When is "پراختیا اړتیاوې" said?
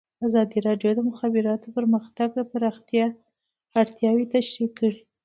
2.51-4.25